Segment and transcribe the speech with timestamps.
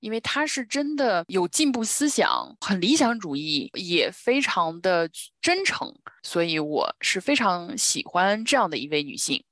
[0.00, 5.08] 因为他是真的有进步思想，很理想主义，也非常的
[5.40, 9.44] 真诚，所以我是非常喜欢这样的一位女性。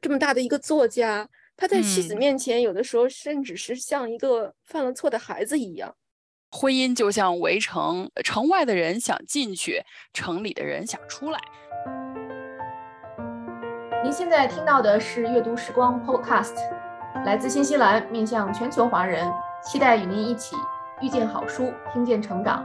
[0.00, 5.94] 这么大的一个作家，他在妻子面前，有的时候甚至是像一个犯了错的孩子一样。
[6.50, 9.82] 婚姻就像围城，城外的人想进去，
[10.14, 11.40] 城里的人想出来。
[14.04, 16.54] 您现在听到的是阅读时光 Podcast，
[17.26, 19.28] 来自新西兰，面向全球华人，
[19.60, 20.54] 期待与您一起
[21.02, 22.64] 遇见好书，听见成长。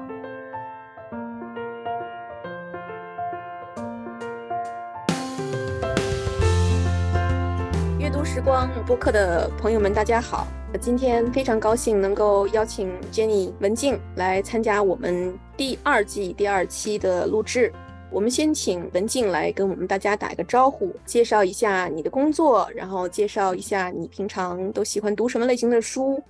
[7.99, 10.48] 阅读时光播客的朋友们，大家好！
[10.80, 17.73] 今天非常高兴能够邀请 Jenny 文静来参加我们第二季第二期的录制。
[18.12, 26.21] 我们先请文静来跟我们大家打一个招呼，介绍一下你的工作，然后介绍一下你平常都喜欢读什么类型的书。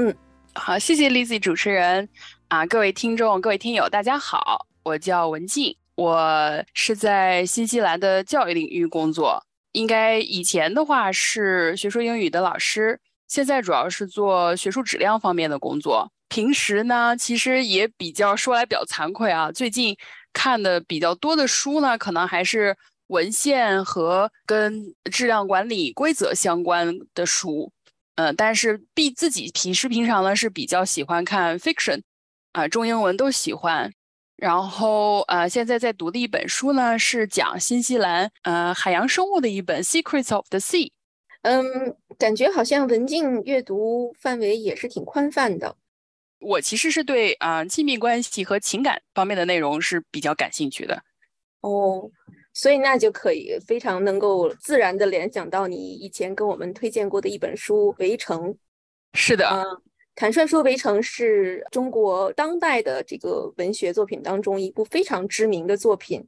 [0.00, 0.14] 嗯，
[0.54, 2.08] 好，谢谢 Lizzy 主持人
[2.46, 9.42] 啊，各位听众、各位听友，大家好，我叫文静，我是在新西兰的教育领域工作。
[9.72, 16.08] 应该以前的话是学术英语的老师，现在主要是做学术质量方面的工作。
[16.28, 19.96] 平时呢，其实也比较说来比较惭愧啊，最近
[20.32, 22.76] 看的比较多的书呢，可能还是
[23.08, 27.72] 文献和跟质量管理规则相关的书。
[28.18, 32.02] 嗯，但是 B 自己平时平常呢是比较喜欢看 fiction，
[32.50, 33.92] 啊，中英文都喜欢。
[34.34, 40.86] 然后，呃，现在在读的一本书呢，是讲新西兰呃海洋生物的一本《Secrets of the Sea》。
[41.42, 45.76] 嗯，感觉好像文静阅读范围也是挺宽泛的。
[46.40, 51.04] 我其实是对啊亲密关系和情感方面的内容是比较感兴趣的。
[51.60, 52.10] 哦，
[52.58, 58.52] 所以那就可以非常能够自然的联想到你以前跟我们推荐过的一本书《围城》。
[59.12, 59.64] 是的。
[60.16, 66.26] 坦率说，《围城》是中国当代的这个文学作品当中一部非常知名的作品。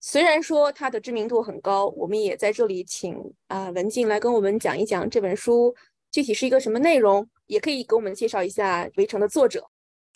[0.00, 5.72] 虽然说它的知名度很高，我们也在这里请啊文静来跟我们讲一讲这本书
[6.10, 9.64] 具体是一个什么内容，也可以给我们介绍一下《围城》的作者。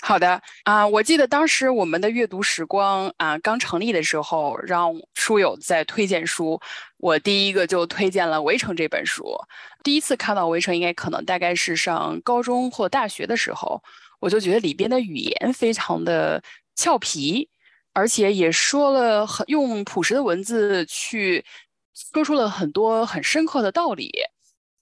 [0.07, 6.61] 好的啊，我记得当时我们的阅读时光啊刚成立的时候，让书友在推荐书，
[6.99, 9.25] 我第一个就推荐了《围城》这本书。
[9.83, 13.83] 第一次看到《围城》，应该可能大概是上高中或大学的时候，
[14.21, 16.43] 我就觉得里边的语言非常的
[16.77, 17.49] 俏皮，
[17.95, 21.43] 而且也说了很用朴实的文字去
[22.13, 24.13] 说出了很多很深刻的道理。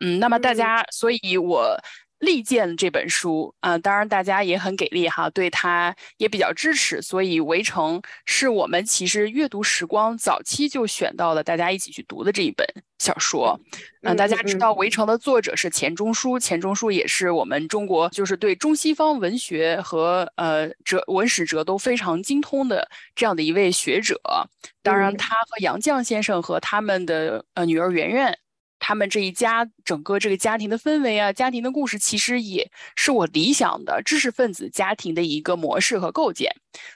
[0.00, 1.78] 嗯，那么大家，所以我。
[2.22, 12.64] 力荐这本书啊，当然大家也很给力哈，对他也比较支持，所以《围城》是我们其实阅读时光早期就选到了大家一起去读的这一本
[13.00, 13.58] 小说。
[14.02, 24.20] 嗯，大家知道《围城》的作者是钱钟书，钱钟书也是我们中国就是对中西方文学和呃哲文史哲都非常精通的这样的一位学者。
[24.80, 28.38] 当然，他和杨绛先生和他们的呃女儿圆圆。
[28.84, 36.52] 他们这一家整个这个家庭的氛围啊，家庭的故事，其实也是我理想的知识分子家庭的一个模式和构建。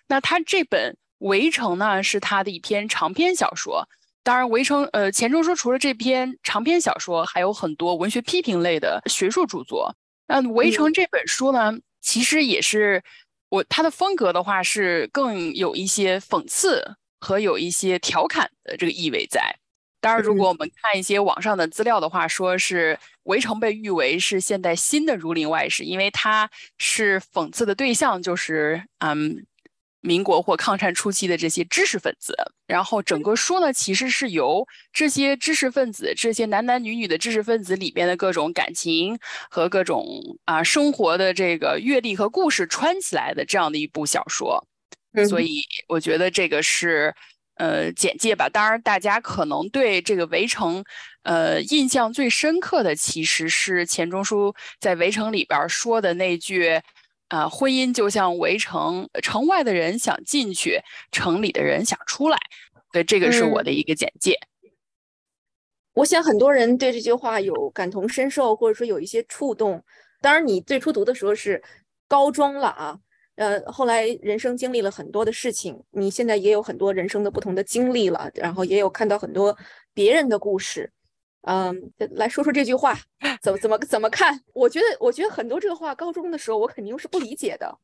[0.08, 3.88] 那他这本《围城》呢，是他的一篇长篇小说。
[4.24, 9.94] 当然，《围城》呃，钱钟书除了这篇长篇小说，还有很多文学批评类的学术著作。
[10.26, 13.00] 那《围城》这本书呢，其实也是
[13.48, 19.54] 我他的风格的话，是更有一些讽刺和有一些调侃的这个意味在。
[19.98, 26.48] 当然，如果我们看一些网上的资料的话，说是《围城》被誉为是现代新的《儒林外史》，因为它
[26.78, 29.44] 是讽刺的对象就是嗯，
[30.02, 32.36] 民国或抗战初期的这些知识分子。
[32.68, 39.18] 然后整个书呢，其实是由这些知识分子、这些男男女女的知识分子里边的各种感情
[39.50, 40.06] 和各种
[40.44, 44.64] 啊生活的这个阅历和故事串起来的这样的一部小说。
[45.28, 47.12] 所以我觉得这个是。
[47.56, 48.48] 呃，简介吧。
[48.48, 50.82] 当然，大家可能对这个《围城》
[51.22, 56.80] 呃印象最深刻的，其实是钱钟书在《围城》里边说的那句
[57.28, 60.80] ：“啊，婚姻就像围城，城外的人想进去，
[61.10, 62.38] 城里的人想出来。”
[62.92, 64.38] 对，这个是我的一个简介。
[65.94, 69.82] 我想很多人对这句话有感同身受，或者说有一些触动。
[70.20, 71.62] 当然，你最初读的时候是
[72.06, 72.98] 高中了啊。
[73.36, 79.56] 呃，后来人生经历了很多的事情，你现在也有很多人生的不同的经历了，然后也有看到很多
[79.94, 80.90] 别人的故事，
[81.42, 82.98] 嗯，来说说这句话
[83.42, 84.40] 怎么怎么怎么看？
[84.54, 87.78] 我觉得，我觉得很多这个话，高中的时候我肯定是不理解的。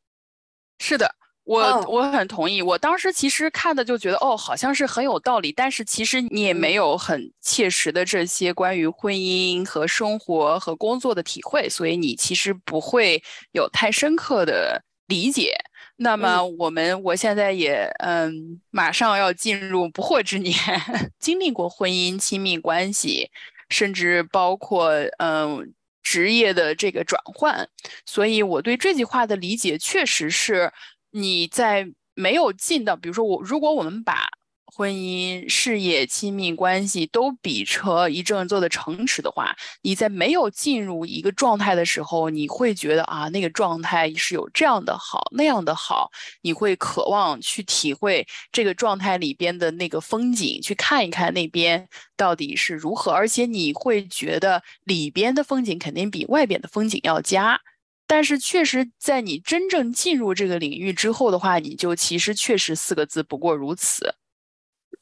[0.78, 1.14] 是的，
[1.44, 2.62] 我哦我很同意。
[2.62, 13.22] 我当时其实看的就觉得，哦，好像是很有道理，但是其实你也没有很切实的这些关于婚姻和生活和工作的体会，所以你其实不会
[13.52, 15.54] 有太深刻的理解。
[15.96, 20.54] 那么我们我现在也嗯，马上要进入不惑之年，
[21.20, 23.30] 经历过婚姻、亲密关系，
[23.68, 25.72] 甚至包括嗯
[26.02, 27.68] 职业的这个转换，
[28.06, 30.72] 所以我对这句话的理解确实是
[31.10, 34.26] 你在没有进到，比如说我，如果我们把
[34.74, 46.10] 婚姻、事业、亲密关系都比成一阵做的城池的话，你在没有进入一个状态的时候，你会觉得啊，那个状态是有这样的好，那样的好，
[46.40, 51.86] 你会渴望去体会这个状态里边的那个风景，去看一看那边
[52.16, 57.60] 到底是如何，而且你会觉得里边的风景肯定比外边的风景要佳。
[58.06, 64.14] 但是确实，在你真正进入这个领域之后的话，你就其实确实四个字，不过如此。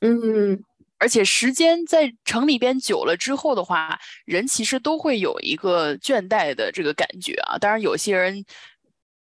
[0.00, 0.62] 嗯
[0.98, 7.56] 而且时间在城里边久了之后的话，人其实都会有一个倦怠的这个感觉啊。
[7.56, 8.44] 当然，有些人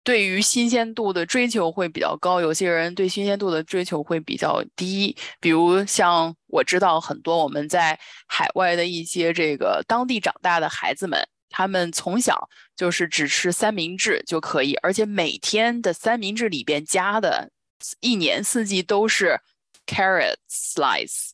[0.05, 5.17] 对于新鲜度的追求会比较高，有些人对新鲜度的追求会比较低。
[5.41, 17.51] 比如像我知道很多我们在海外的一些这个当地长大的孩子们，他们从小就是只吃三明治就可以，而且每天的三明治里边加的，
[17.99, 19.41] 一年四季都是
[19.87, 21.31] carrot slice。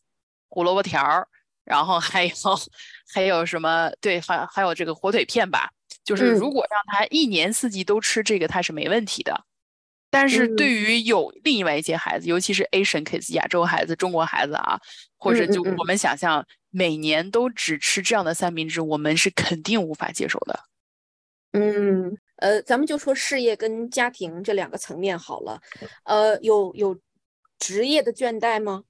[0.49, 1.27] 胡萝卜条儿，
[1.63, 2.31] 然后还有
[3.13, 3.89] 还有什么？
[4.01, 5.71] 对，还还有这个火腿片吧。
[6.03, 9.45] 就是嗯如果让他一年四季都吃这个，他是没问题的。
[10.09, 14.77] 但是嗯对于有另外一些孩子，尤其是 Asian kids 亚洲孩子、中国孩子啊，
[15.15, 20.59] 或者就我们想象每年都只吃这样的三明治，我们是肯定无法接受的。
[21.53, 25.61] 嗯，呃，咱们就说事业跟家庭这两个层面好了。
[26.03, 26.97] 呃，有有
[27.61, 28.83] 职业的倦怠吗？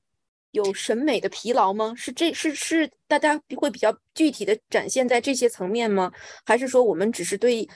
[0.52, 1.94] 有审美的疲劳吗？
[1.96, 6.12] 是这是是大家会比较具体的展现在这些层面吗？
[6.46, 7.68] 还是说我们只是对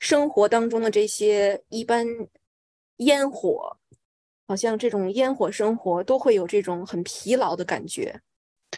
[0.00, 2.04] 生活当中的这些一般
[2.96, 3.76] 烟火，
[4.48, 8.20] 好像这种烟火生活都会有这种很疲劳的感觉？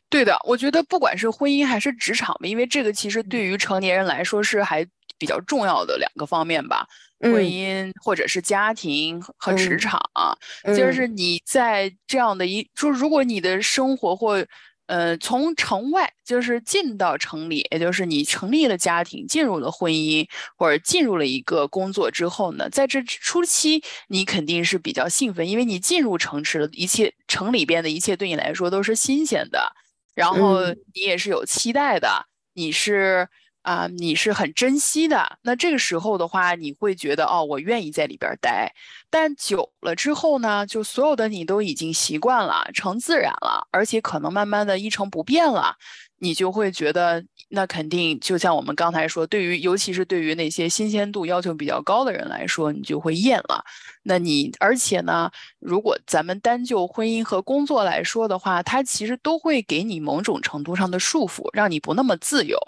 [0.09, 4.87] 对的，我觉得不管是婚姻还是职场吧，因为这个其实对于成年人来说是还
[5.23, 6.85] 比较重要的两个方面吧。
[7.21, 14.45] 婚嗯姻或者是家庭和职嗯场啊，嗯就是你在这样的一，就是如果你的生活或
[14.89, 20.27] 呃从城外就是进到城里，也就是你成立了家庭，进入了婚姻
[20.57, 29.73] 或者进入了一个工作之后呢，在这初期你肯定是比较兴奋，因为你进入城池了，一切城里边的一切对你来说都是新鲜的，
[30.17, 33.29] 然后嗯你也是有期待的，你是。
[33.63, 35.39] 啊，你是很珍惜的。
[35.43, 38.73] 那这个时候的话，你会觉得哦，我愿意在里边待。
[39.11, 45.77] 但久了之后呢，就所有的你都已经习惯了，成自然了，而且可能慢慢的一成不变了，
[46.19, 53.65] 你就会觉得那肯定就像我们刚才说，对于尤其是对于那些新鲜度要求比较高的人来说，你就会厌了。
[54.03, 55.31] 那你而且呢，
[55.61, 62.59] 如果咱们单就婚姻和工作来说的话，它其实都会给你某种程度上的束缚，让你不那么自由。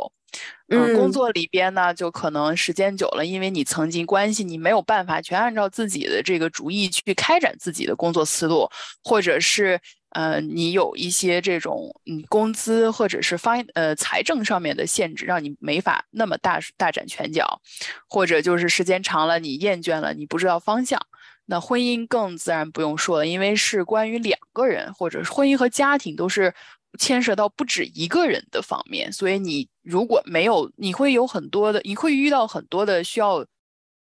[0.68, 8.68] 嗯，工嗯作里边呢，就可能时间久了，因为你曾经关系，你没有办法全按照自己的这个主意去开展自己的工作思路，
[9.02, 9.78] 或者是
[10.10, 17.60] 呃，你有一些这种嗯工资或者是发呃财政上面的限制，让你没法那么大大展拳脚，
[18.08, 21.00] 或者就是时间长了，你厌倦了，你不知道方向。
[21.46, 26.54] 那婚姻更自然不用说了，因为是关于两个人，或者是婚姻和家庭都是
[26.98, 33.44] 牵涉到不止一个人的方面，所以你如果没有，你会有很多的，你会遇到很多的需要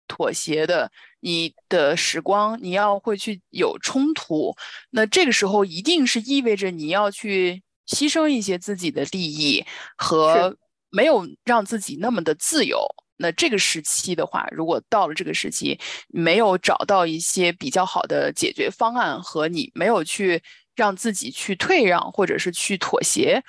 [0.07, 4.55] 妥协的，你的时光，你要会去有冲突，
[4.91, 9.65] 那这个时候一定是意味着你要去牺牲一些自己的利益
[9.97, 10.55] 和
[10.91, 12.85] 没有让自己那么的自由。
[13.17, 20.43] 那这个时期的话，如果到了这个时期，没有找到一些比较好的解决方案，和你没有去
[20.75, 23.43] 让自己去退让或者是去妥协，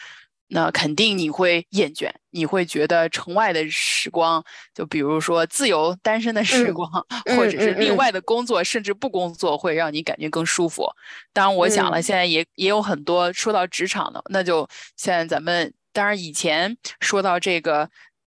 [0.48, 10.88] 那肯定你会厌倦，你会觉得城外的时光，就比如说自由单身的时嗯光，嗯或者是另外的工作，甚至不工作，会让你感觉更舒服。
[11.32, 17.90] 当然，我想了，嗯现在也也有很多说到职场的，那就现在咱们当然以前说到这个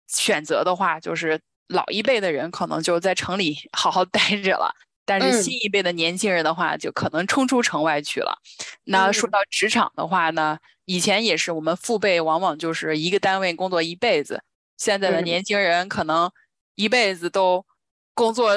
[0.08, 4.74] 选择的话，就是老一辈的人可能就在城里好好待着了。
[5.10, 8.38] 但是嗯新一辈的年轻人的话，就可能冲出城外去了。
[8.84, 14.44] 那说嗯到职场的话呢，以前也是我们父辈往往就是一个单位工作一辈子，
[14.78, 16.32] 现在的嗯年轻人可能
[16.76, 17.66] 一辈子都
[18.14, 18.54] 工作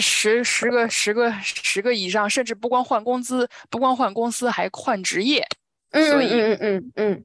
[0.00, 5.44] 十十个十个十个以上，甚至不光换工资，不光换公司，还换职业。
[5.92, 7.24] 所以，嗯嗯嗯，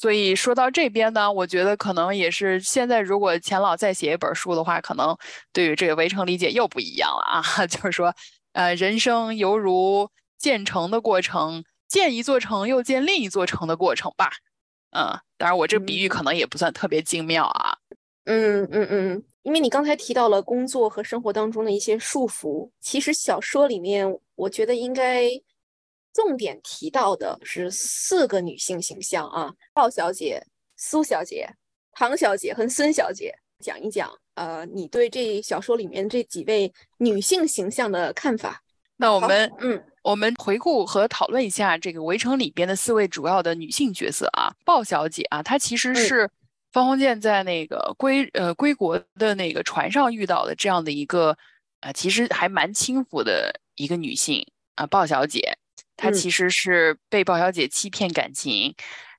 [0.00, 5.16] 所以说到这边呢，我觉得可能也是现在，如果钱老再写一本书的话，可能
[5.52, 7.42] 对于这个围城理解又不一样了啊。
[7.66, 8.14] 就是说，
[8.52, 14.30] 呃，人生犹如建城的过程，建一座城又建另一座城的过程吧。
[14.92, 17.76] 嗯，当然我这比喻可能也不算特别精妙啊。
[18.26, 25.28] 嗯嗯嗯，因为你刚才提到了工作和生活当中的一些束缚，其实小说里面我觉得应该。
[26.18, 30.44] 重点提到的是四个女性形象啊，鲍小姐、
[30.76, 31.48] 苏小姐、
[31.92, 38.60] 唐小姐和孙小姐，讲一讲呃，你对这小说里面这几位女性形象的看法。
[38.96, 46.28] 那我们嗯，我们回顾和讨论一下这个《围城》里边的四位主要的女性角色啊，鲍小姐啊，她其实是
[46.72, 51.38] 方鸿渐在那个归呃归国的那个船上遇到的这样的一个
[51.78, 54.44] 啊，其实还蛮轻浮的一个女性
[54.74, 55.56] 啊，鲍小姐。
[55.98, 58.74] 她其实是被鲍小姐欺骗感情，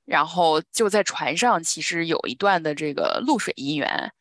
[0.05, 4.11] 然后就在船上，其实有一段的这个露水姻缘。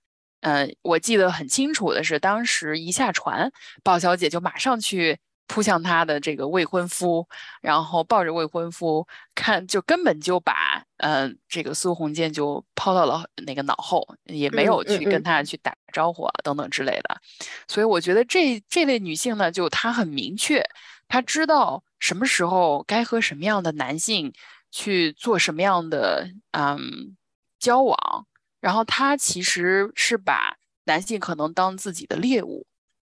[0.41, 3.50] 嗯，我记得很清楚的是，当时一下船，
[3.83, 7.27] 鲍小姐就马上去扑向她的这个未婚夫，
[7.62, 17.21] 然后抱着未婚夫看，就根本就把嗯这个苏鸿渐就抛到了那个脑后，也没有去跟他去打招呼啊等等之类的。
[17.67, 20.65] 所以我觉得这这类女性呢，就她很明确。
[21.09, 24.33] 她知道什么时候该和什么样的男性
[24.71, 27.17] 去做什么样的嗯
[27.59, 28.26] 交往，
[28.61, 32.67] 然后他其实是把男性可能当自己的猎物，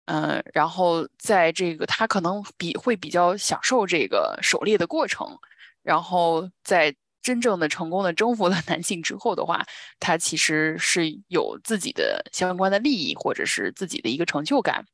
[0.07, 5.39] 嗯，然后在这个他可能比会比较享受这个狩猎的过程，
[5.83, 9.65] 然后在真正的成功的征服了男性之后的话，
[10.01, 14.85] 他其实是有自己的相关的利益或者是自己的一个成就感。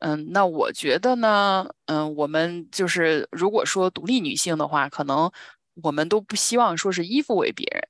[0.00, 5.30] 嗯，那我觉得呢，嗯，我们就是如果说独立女性的话，可能
[5.82, 7.82] 我们都不希望说是依附为别人，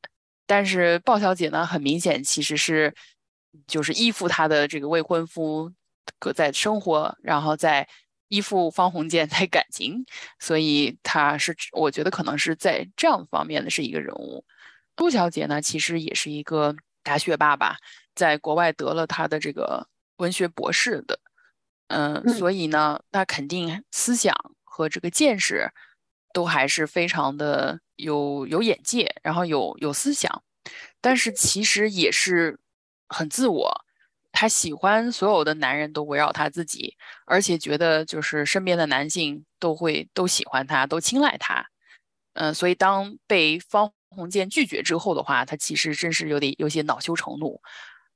[0.47, 2.95] 但是鲍小姐呢，很明显其实是
[3.67, 5.71] 就是依附她的这个未婚夫，
[6.19, 7.87] 搁在生活，然后在
[8.29, 10.07] 依附方鸿渐在感情，
[10.39, 14.45] 所以她是我觉得可能是在这样方面的是一个人物。
[14.97, 17.77] 杜小姐呢，其实也是一个大学霸吧，
[18.15, 19.87] 在国外得了她的这个
[20.17, 21.19] 文学博士的。
[21.89, 25.73] 嗯，所以呢，那肯定思想和这个见识
[26.35, 30.43] 都还是非常的有有眼界，然后有有思想，
[31.01, 32.61] 但是其实也是
[33.09, 33.85] 很自我。
[34.33, 41.67] 他喜欢所有的男人都围绕他自己，而且觉得就是身边的男性都会都喜欢他，都青睐他。
[42.35, 47.63] 嗯，所以当被方鸿渐拒绝之后的话，他其实真是有点有些恼羞成怒，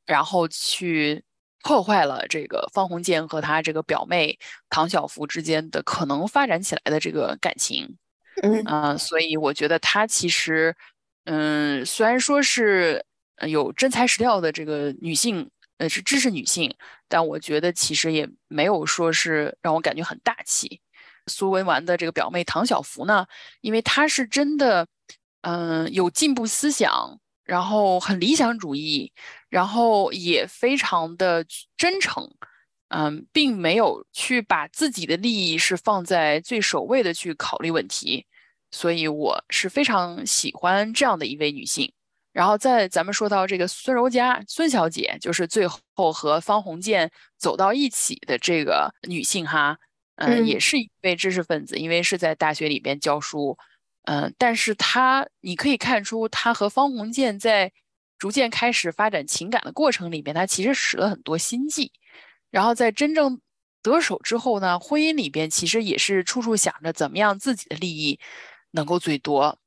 [0.05, 1.25] 然后去。
[1.63, 4.39] 破坏了这个方鸿渐和他这个表妹
[4.69, 7.97] 唐晓芙之间的可能发展起来的这个感情，
[8.43, 10.75] 嗯所以我觉得他其实，
[11.25, 13.05] 嗯，虽然说是
[13.47, 16.75] 有真材实料的这个女性，呃，是知识女性，
[17.09, 20.81] 但我觉得其实也没有说是让我感觉很大气。
[21.29, 23.27] 苏文纨的这个表妹唐晓芙呢，
[23.61, 24.89] 因为她是真的，
[25.43, 27.21] 嗯，有进步思想。
[27.45, 29.13] 然后很理想主义，
[29.49, 31.45] 然后也非常的
[31.77, 32.31] 真诚，
[32.89, 38.27] 嗯，并没有去把自己的利益是放在最首位的去考虑问题，
[38.71, 41.93] 所以我是非常喜欢这样的一位女性。
[42.33, 49.77] 然后在咱们说到这个孙柔嘉孙小姐，就是最后和方鸿渐走到一起的这个女性哈，
[50.17, 53.59] 嗯，也是一位知识分子，因为是在大学里边教书。
[54.05, 57.73] 嗯，但是他你可以看出，他和方鸿渐在
[58.19, 61.93] 逐渐开始发展情感的过程里面，他其实使了很多心计。
[62.51, 63.41] 然后在真正
[63.83, 68.19] 得手之后呢，婚姻里边其实也是处处想着怎么样自己的利益
[68.73, 69.59] 能够最多。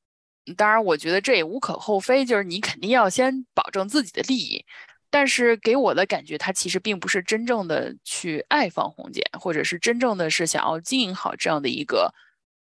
[0.58, 4.66] 当然，我觉得这也无可厚非，就是你肯定要先保证自己的利益。
[5.10, 12.14] 但是给我的感觉，他其实并不是真正的去爱方鸿渐，或者是真正的是想要经营好这样的一个。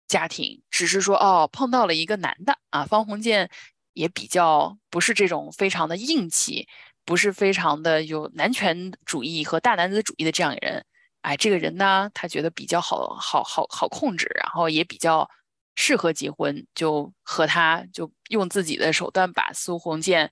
[0.07, 3.49] 家庭只是说哦，碰到了一个男的啊，方鸿渐
[3.93, 6.67] 也比较不是这种非常的硬气，
[7.05, 10.85] 不是非常的有男权主义和大男子主义的这样人。
[11.21, 15.27] 哎，这个人呢，他觉得比较好好好好控制，然后也比较
[15.75, 20.31] 适合结婚，就和他就用自己的手段把苏鸿渐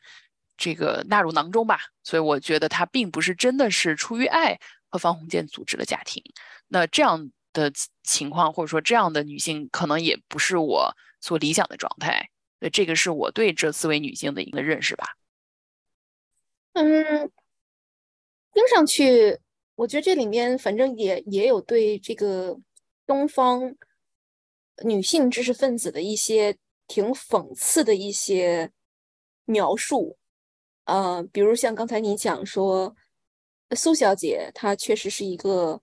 [0.58, 1.80] 这个纳入囊中吧。
[2.04, 4.60] 所以我觉得他并不是真的是出于爱
[4.90, 6.22] 和方鸿渐组织了家庭。
[6.68, 7.32] 那这样。
[7.54, 7.72] 的
[8.04, 12.30] 情况，或者说这样的女性，可能也不是我所理想的状态。
[12.60, 15.18] 对，这个是我对这四位女性的一个认识吧。
[16.74, 17.32] 嗯，
[18.54, 19.40] 听上去
[19.76, 22.58] 我觉得这里面反正也也有对这个
[23.06, 23.76] 东方
[24.84, 28.72] 女性知识分子的一些挺讽刺的一些
[29.46, 30.18] 描述，
[30.86, 32.96] 呃，比如像刚才你讲说，
[33.72, 35.82] 苏小姐她确实是一个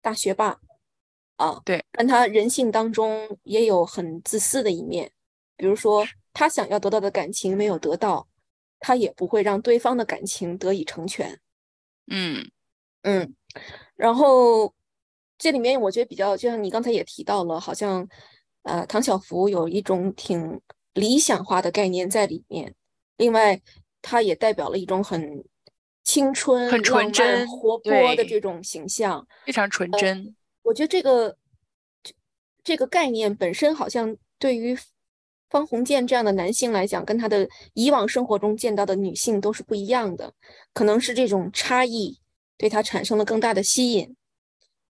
[0.00, 0.60] 大学霸
[1.40, 5.10] 啊，对，但他人性当中也有很自私的一面，
[5.56, 8.28] 比如说他想要得到的感情没有得到，
[8.78, 11.40] 他也不会让对方的感情得以成全，
[12.06, 12.50] 嗯。
[13.02, 13.34] 嗯，
[13.96, 14.74] 然后
[15.38, 18.06] 这里面我觉得比较，就像你刚才也提到了，好像
[18.64, 20.60] 呃，唐小福有一种挺
[20.92, 22.74] 理想化的概念在里面。
[23.16, 23.58] 另外，
[24.02, 25.42] 他也代表了一种很
[26.04, 30.36] 青春、很纯真、活泼的这种形象，非常纯真。
[30.70, 31.36] 我觉得这个
[32.62, 34.78] 这个概念本身，好像对于
[35.48, 40.32] 方鸿渐这样的男性来讲，跟他的以往生活中见到的女性都是不一样的，
[40.72, 42.18] 可能是这种差异。
[42.56, 44.14] 对他产生了更大的吸引，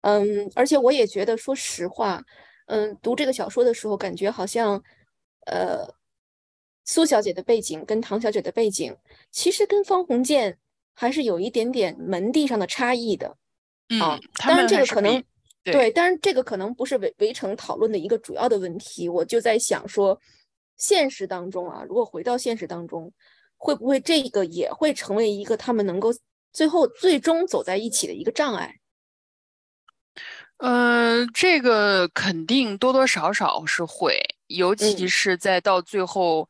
[0.00, 2.20] 嗯，而且我也觉得，说实话，
[2.66, 4.82] 嗯，读这个小说的时候，感觉好像，
[5.46, 5.86] 呃，
[6.84, 8.96] 苏小姐的背景跟唐小姐的背景，
[9.30, 10.58] 其实跟方鸿渐
[10.94, 13.36] 还是有一点点门第上的差异的，
[14.00, 15.22] 啊，当然这个可能
[15.62, 20.18] 对，但是这个可能不是围围城讨论的一个主要的问题，我就在想说，
[20.76, 23.12] 现实当中啊，如果回到现实当中，
[23.56, 26.10] 会不会这个也会成为一个他们能够。
[26.52, 28.80] 最后，最终走在一起的一个障碍。
[30.56, 36.48] 呃，这个肯定多多少少是会，尤其是在到最后，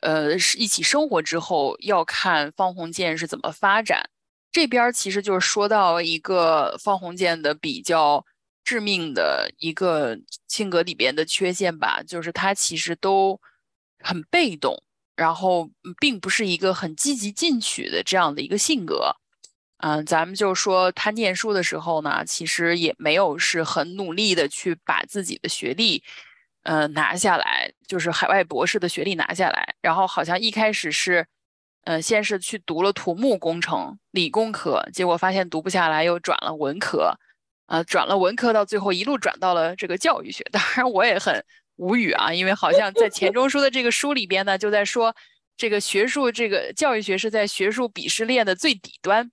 [0.00, 4.10] 呃，是一起生活之后，要看方鸿渐是怎么发展。
[4.50, 8.26] 这边其实就是说到一个方鸿渐的比较
[8.68, 13.40] 致命的一个性格里边的缺陷吧，就是他其实都
[14.04, 14.82] 很被动，
[15.16, 19.16] 然后并不是一个很积极进取的这样的一个性格。
[19.78, 26.02] 嗯，咱们就说他念书的时候呢，其实也没有是很努力的去把自己的学历，
[26.64, 29.76] 呃，拿下来，就是海外博士的学历拿下来。
[29.80, 31.26] 然后好像一开始是，
[31.84, 37.18] 呃，先是去读了土木工程理工科，结果发现读不下来，又转了文科，
[37.68, 40.44] 呃，转了文科到最后一路转到了这个教育学。
[40.52, 41.42] 当然我也很
[41.76, 45.14] 无语啊，因为好像在钱钟书的这个书里边呢，就在说。
[45.60, 49.28] 这个学术，这个教育学是在学术鄙视链的最底端，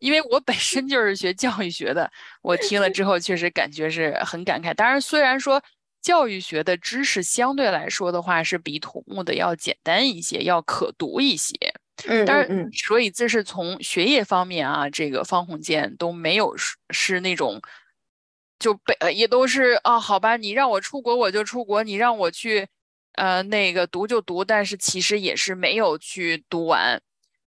[0.00, 2.10] 因为我本身就是学教育学的，
[2.42, 4.74] 我听了之后确实感觉是很感慨。
[4.74, 5.62] 当然，虽然说
[6.00, 11.54] 教育学的知识相对来说的话是比土木的要简单一些，要可读一些，
[12.06, 17.60] 嗯，但是所以这是从学业方面啊，这个方鸿渐都没有是是那种
[18.58, 22.68] 就被也都是啊，好吧，你让我出国我就出国，你让我去。
[23.16, 26.98] 呃，那个读就读，但是其实也是没有去读完。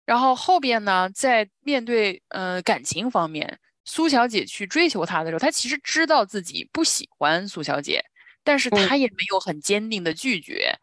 [0.05, 8.03] 然后后边呢，在面对呃感情方面，苏小姐去追求他的时候，他其实知道自己不喜欢苏小姐，
[8.43, 10.77] 但是他也没有很坚定的拒绝，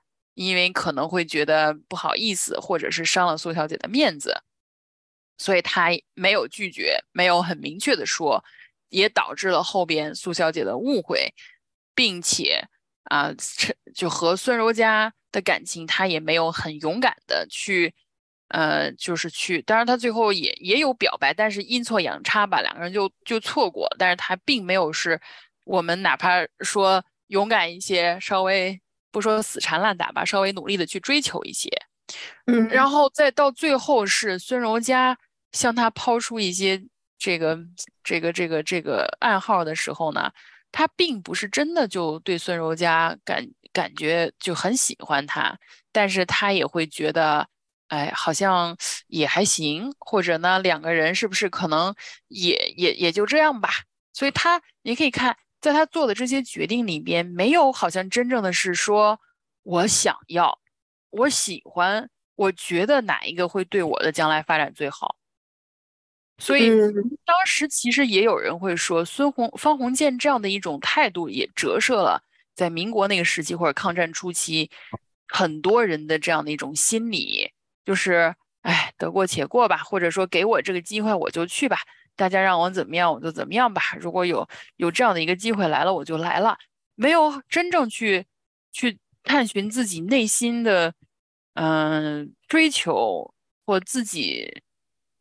[0.45, 4.43] 因为可能会觉得不好意思，或者是伤了苏小姐的面子，
[5.39, 8.45] 所以他没有拒绝，没有很明确的说，
[8.89, 11.35] 也导致了后边苏小姐的误会，
[11.95, 12.69] 并且。
[13.05, 13.35] 啊，
[13.93, 17.93] 就和孙柔嘉的感情，他也没有很勇敢的去，
[18.49, 19.61] 呃，就是去。
[19.63, 23.89] 当然，他最后也也有表白，但是阴错阳差吧，两个人就就错过。
[23.99, 25.21] 但是他并没有是
[25.65, 31.69] 我们哪怕说勇敢一些，稍微不说死缠烂打吧，稍微努力的去追求一些。
[32.47, 35.17] 嗯，然后再到最后是孙柔嘉
[35.53, 36.83] 向他抛出一些
[37.19, 37.59] 这个
[38.03, 40.31] 这个这个这个暗号的时候呢？
[40.73, 45.59] 他并不是真的就对孙柔嘉感感觉就很喜欢他，
[45.91, 47.49] 但是他也会觉得，
[47.89, 48.77] 哎，好像
[49.09, 51.93] 也还行，或者呢，两个人是不是可能
[52.29, 53.69] 也也也就这样吧？
[54.13, 59.21] 所以他，你可以看，在他做的这些决定里边，没有好像真正的是说
[59.63, 60.59] 我想要，
[61.11, 65.17] 我喜欢，我觉得哪一个会对我的将来发展最好。
[66.39, 66.71] 所以
[67.27, 72.23] 当时其实也有人会说，孙红方鸿渐这样的一种态度，也折射了
[72.55, 74.71] 在民国那个时期或者抗战初期，
[75.29, 77.53] 很多人的这样的一种心理，
[77.85, 81.77] 就是哎，得过且过吧，或者说给我这个机会我就去吧，
[82.21, 83.81] 大家让我怎么样我就怎么样吧。
[83.99, 86.59] 如果有有这样的一个机会来了，我就来了，
[86.95, 88.27] 没有真正去
[88.71, 90.93] 去探寻自己内心的
[91.55, 93.33] 嗯追求
[93.65, 94.63] 或自己。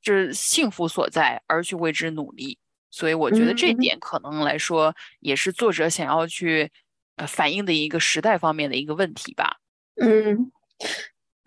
[0.01, 2.57] 是幸福所在，而去为之努力。
[2.89, 6.71] 所以我觉得这点可能来说，也是作者想要去
[7.17, 9.57] 呃反映的一个时代方面的一个问题吧。
[10.01, 10.51] 嗯，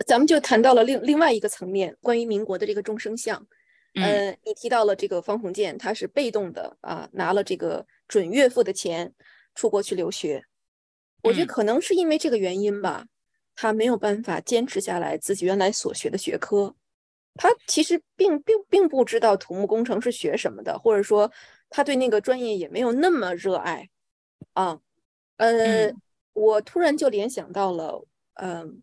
[0.07, 3.45] 咱们就谈到了另另外一个层面，关于民国的这个众生相。
[3.95, 9.13] 呃，你提到了这个方鸿渐，他是被动的啊，拿了这个准岳父的钱
[9.55, 10.45] 出国去留学。
[11.23, 13.07] 我觉得可能是因为这个原因吧，
[13.55, 16.75] 他没有办法坚持下来自己原来所学的学科。
[17.35, 21.31] 他其实并并并不知道土木工程是学什么的，或者说
[21.69, 23.89] 他对那个专业也没有那么热爱
[24.55, 24.81] 啊。
[25.37, 25.93] 呃，
[26.33, 28.83] 我突然就联想到了，嗯，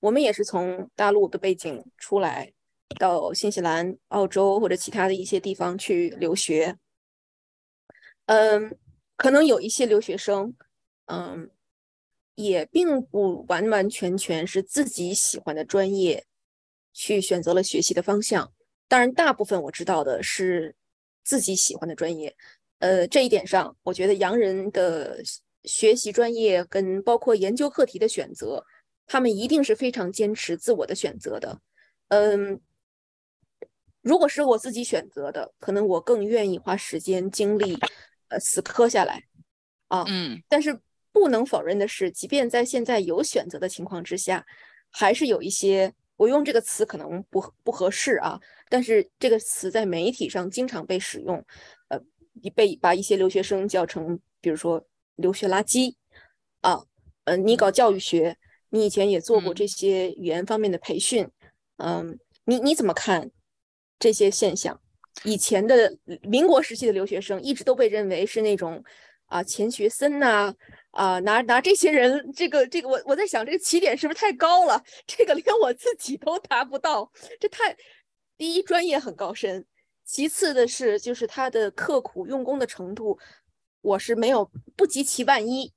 [0.00, 2.52] 我们也是从大陆的背景出来。
[2.98, 6.76] 到新西兰、澳洲或者其他的一些地方去留学，
[8.26, 8.76] 嗯，
[9.16, 10.54] 可能有一些留学生，
[11.06, 11.50] 嗯，
[12.34, 16.24] 也并不完完全全是自己喜欢的专业
[16.92, 18.52] 去选择了学习的方向。
[18.88, 20.74] 当然，大部分我知道的是
[21.24, 22.36] 自己喜欢的专业。
[22.80, 25.22] 呃，这一点上，我觉得洋人的
[25.64, 28.64] 学习专业跟包括研究课题的选择，
[29.06, 31.60] 他们一定是非常坚持自我的选择的。
[32.08, 32.60] 嗯。
[34.02, 37.78] 如果是我自己选择的，可能我更愿意花时间精力，
[38.28, 39.22] 呃，死磕下来，
[39.88, 40.42] 啊，嗯。
[40.48, 40.80] 但是
[41.12, 44.44] 不能否认的是，即便在现在有选择的情况之下，
[44.90, 48.40] 还是有一些我用这个词可能不不合适啊。
[48.68, 51.44] 但是这个词在媒体上经常被使用，
[51.88, 52.00] 呃，
[52.54, 54.82] 被把一些留学生叫成，比如说
[55.16, 55.94] 留学垃圾，
[56.62, 56.80] 啊，
[57.24, 58.38] 呃，你搞教育学，
[58.70, 61.28] 你以前也做过这些语言方面的培训，
[61.76, 63.30] 嗯，你你怎么看？
[64.00, 64.80] 这些现象，
[65.24, 68.82] 以前的民国时期的留学生一直都被认为是那种
[69.26, 70.52] 啊钱学森呐
[70.92, 74.82] 啊拿拿这些人，这个这个我我在想这个起点是不是太高了？
[75.06, 77.76] 这个连我自己都达不到，这太
[78.38, 79.64] 第一专业很高深，
[80.04, 83.18] 其次的是就是他的刻苦用功的程度，
[83.82, 85.70] 我是没有不及其万一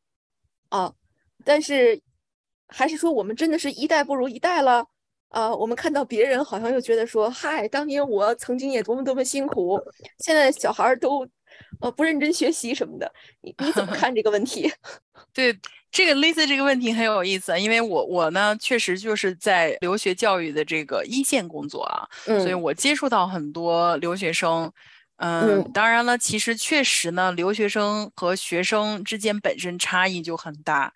[0.70, 0.96] 啊，
[1.44, 2.02] 但是
[2.68, 4.88] 还是说我们真的是一代不如一代了。
[5.34, 9.82] 啊，我们看到别人好像又觉得说，嗨，当年我曾经也多么多么辛苦，
[10.20, 11.28] 现在小孩都，
[11.82, 14.72] 呃，不认真学习什么的，你你怎么 看这个问题？
[15.34, 15.58] 对
[15.92, 24.72] 这个类似这个问题很有意思，因为我我呢确实就是在留学教育的这个一线工作啊，所以我接触到很多留学生，
[25.18, 30.94] 嗯，当然了，其实确实呢，留学生和学生之间本身差异就很大。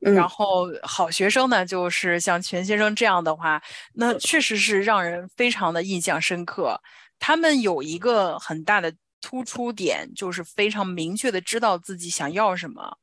[0.00, 3.62] 然后好学生呢，就是像全先生这样的话，
[3.94, 6.80] 那确实是让人非常的印象深刻。
[7.18, 12.96] 他们有一个很大的突出点，就是非常明确的知道自己想要什么。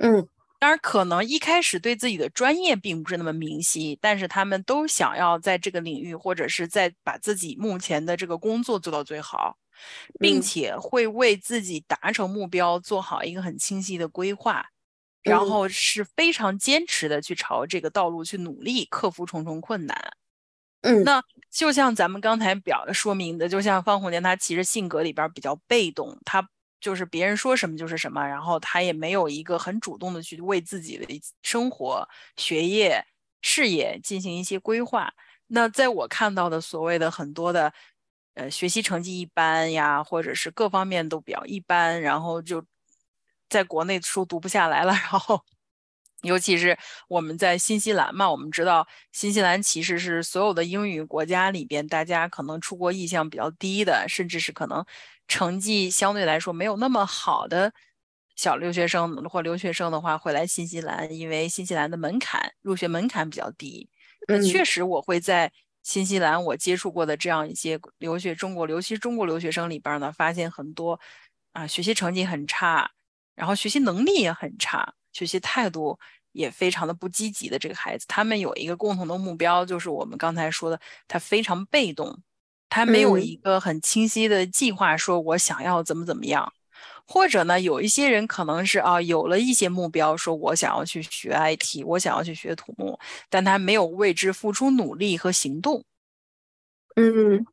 [0.00, 0.28] 嗯，
[0.60, 9.56] 当然可能一开始对自己的专业并不是那么明晰，但是他们都想要在这个领域，或者是在把自己目前的这个工作做到最好，
[10.20, 14.64] 并且会为自己达成目标做好一个很清晰的规划。
[15.24, 20.12] 然后是非常坚持的去朝这个道路去努力，克服重重困难。
[20.82, 26.46] 嗯，那就像咱们刚才表说明的，就像方红莲，他其实性格里边比较被动，他
[26.78, 31.06] 就是别人说什么就是什么，然后他也没有一个很主动的去为自己的
[31.42, 32.06] 生活、
[32.36, 33.02] 学业、
[33.40, 35.10] 事业进行一些规划。
[35.46, 37.72] 那在我看到的所谓的很多的，
[38.34, 42.62] 呃，学习成绩一般呀，或者是各方面都比较一般，然后就。
[43.54, 45.40] 在国内书读不下来了，然后，
[46.22, 54.84] 尤其是我们在新西兰嘛，我们知道新西兰其实是所有的英语国家里边，大家可能出国意向比较低的，甚至是可能
[55.28, 57.72] 成绩相对来说没有那么好的
[58.34, 63.88] 小留学生或留学生的话，会来新西兰，因为新西兰的门槛入学门槛比较低。
[64.26, 65.52] 那确实，我会在
[65.84, 70.98] 新西兰我接触过的这样一些留学中国，尤其中国留学生里边呢，发现很多
[71.52, 72.90] 啊学习成绩很差。
[73.34, 75.98] 然后学习能力也很差，学习态度
[76.32, 82.18] 也非常的不积极的这个孩子，他们有一个共同的目标，就是我们刚才说的，他非常被动，
[82.68, 86.52] 他没有一个很清晰的计划，说我想要怎么怎么样，
[87.06, 92.98] 或者呢，有一些人可能是啊，有了一些目标，说我想要去学 IT，我想要去学土木，
[93.30, 95.84] 但他没有为之付出努力和行动，
[96.96, 97.46] 嗯。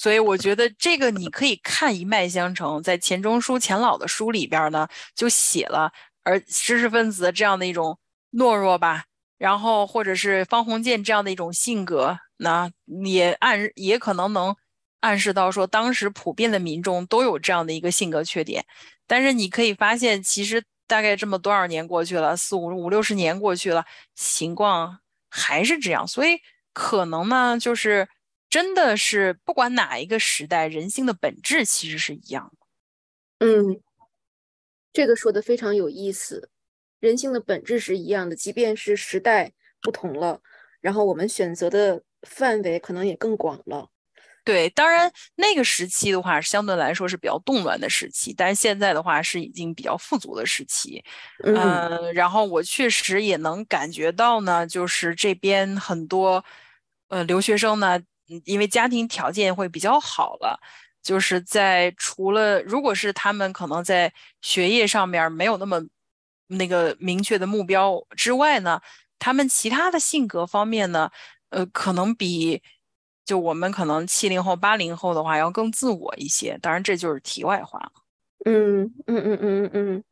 [0.00, 7.98] 所以我觉得这个你可以看一脉相承，在钱钟书、钱老的书里边呢，就写了，而知识分子这样的一种
[8.32, 9.04] 懦弱吧，
[9.36, 12.70] 然后或者是方鸿渐这样的一种性格，那
[13.04, 14.56] 也暗也可能能
[15.00, 18.64] 暗示到说，当时普遍的民众都有这样的一个性格缺点。
[19.06, 23.84] 但是你可以发现，其实大概这么多少年过去了，四五五六十年过去了，
[24.14, 26.08] 情况还是这样。
[26.08, 26.38] 所以
[26.72, 28.08] 可能呢，就是。
[28.50, 33.46] 真的是不管哪一个时代，人性的本质其实是一样的。
[33.46, 33.80] 嗯，
[34.92, 36.50] 这个说的非常有意思。
[36.98, 40.42] 人性的本质是一样的，即便是时代不同了，
[40.82, 43.88] 然后我们选择的范围可能也更广了。
[44.42, 51.02] 对，当然那个时期的话，相对来说是比较动乱的时期，但是现在的话是已经比较富足的时期。
[51.44, 56.44] 嗯，然后我确实也能感觉到呢，就是这边很多
[57.08, 58.00] 呃留学生呢，
[58.44, 60.58] 因为家庭条件会比较好了，
[61.02, 64.12] 就是在除了如果是他们可能在
[64.42, 65.80] 学业上面没有那么
[66.48, 68.80] 那个明确的目标之外呢，
[69.18, 71.10] 他们其他的性格方面呢，
[71.50, 72.62] 呃，可能比。
[73.26, 76.58] 就我们可能七零后、八零后的话，要更自我一些。
[76.60, 77.92] 当然，这就是题外话了。
[78.44, 80.04] 嗯嗯嗯嗯嗯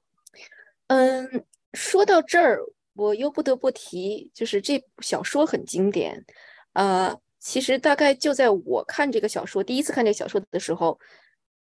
[0.86, 1.44] 嗯。
[1.72, 2.60] 说到这儿，
[2.94, 6.24] 我又不得不提，就是这部小说很经典。
[6.74, 10.98] 呃，其实大概就在我看这个小说，第一次看这个小说的时候，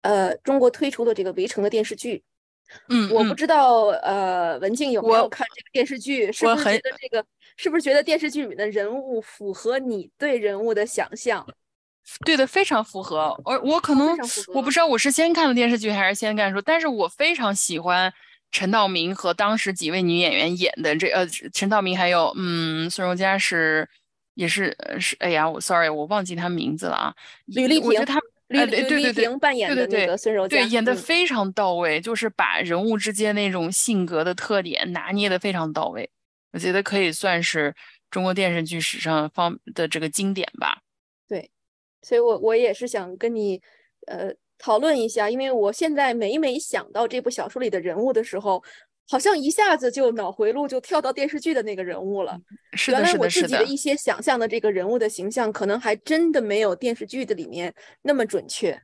[0.03, 2.23] 呃，中国推出的这个《围城》的电视剧。
[2.89, 6.33] 嗯，我不知道，呃，文静有没有看这个电视剧？
[6.33, 7.25] 是不是觉得这个？
[7.57, 11.47] 是不是觉得电视剧里面的人物符合你对人物的想象？
[12.25, 13.35] 对的，非常符合。
[13.45, 14.17] 我我可能
[14.55, 18.13] 我不知道我是先看的电视剧还是先看书，但是我非常喜欢
[18.51, 23.89] 陈道明和当时几位女演员演的这呃，陈道明还有嗯孙荣佳是
[24.37, 27.15] 也是是哎呀，我 sorry 我忘记他名字了啊。
[27.47, 36.09] 吕丽萍，她吕丽萍扮演的那个孙柔嘉，对演的非常到位，就是把人物之间那种性格的特点拿捏的非常到位。
[36.53, 37.75] 我觉得可以算是
[38.11, 40.83] 中国电视剧史上方的这个经典吧。
[41.27, 41.51] 对，
[42.03, 43.61] 所以我我也是想跟你
[44.07, 48.63] 呃讨论一下，因为我现在每每想到这部小说里的人物的时候，
[49.09, 52.39] 好像一下子就脑回路就跳到电视剧的那个人物了。
[52.75, 58.81] 是的，是的原来我自己的一些想象的这个人物的形象，可能还真的没有电视剧的里面那么准确。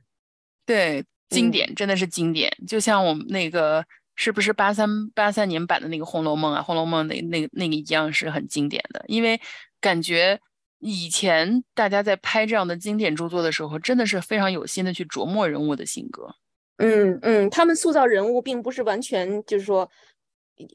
[0.65, 3.85] 对，经典真的是经典，就像我们那个。
[4.15, 9.41] 是不是八三八三年版的那个《红楼梦》啊，《红楼梦》那那那个一样是很经典的，因为
[9.81, 10.39] 感觉
[10.77, 16.35] 以前大家在拍这样的经典著作的时候，真的是非常有心的去琢磨人物的性格。
[16.77, 19.89] 嗯嗯，他们塑造人物并不是完全就是说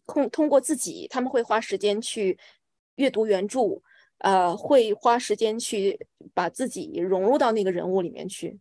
[0.06, 2.38] 通通过自己，他们会花时间去
[2.96, 3.80] 阅读原著，
[4.18, 5.98] 呃，会花时间去
[6.34, 8.58] 把自己融入到那个人物里面去。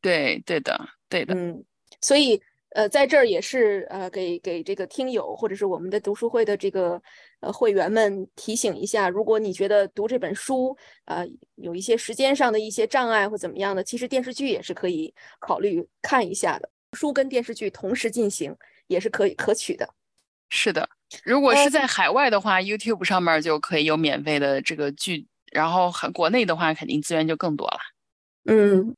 [0.00, 1.34] 对对的，对的。
[1.34, 1.64] 嗯，
[2.00, 2.42] 所以。
[2.72, 7.02] 呃，在这儿也是呃，给给这个听友或者是我们的读书会的这个
[7.40, 11.24] 呃会员们提醒一下，如果你觉得读这本书啊
[11.56, 16.70] 有一些时间上的一些障碍或怎么样的，其实电视剧也是可以考虑看一下的。
[16.92, 19.92] 书跟电视剧同时进行也是可以可取的。
[20.50, 20.86] 是的，
[21.24, 27.78] 如果是在海外的话，YouTube 上面就可以有免费的这个剧，然后国内的话肯定资源就更多了。
[28.44, 28.94] 嗯，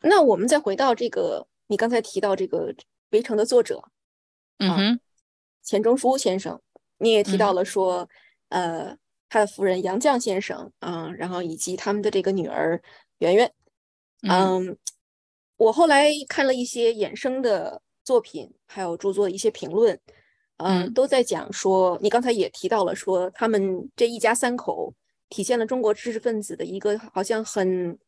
[0.00, 2.74] 那我们再回到这个，你刚才提到这个。
[3.12, 3.84] 围城的作者，
[4.56, 5.00] 嗯哼，
[5.62, 6.58] 钱钟书先生，
[6.96, 8.08] 你也提到了说，
[8.48, 8.96] 呃，
[9.28, 12.80] 他的夫人杨绛先生，嗯，然后以及他们的这个女儿
[13.18, 13.52] 圆圆，
[14.22, 14.78] 嗯，
[15.58, 20.00] 我后来看了一些衍生的作品，还有著作的一些评论，
[20.64, 24.92] 嗯，都在讲说，你刚才也提到了说，他们这一家三口
[25.28, 27.98] 体现了中国知识分子的一个好像很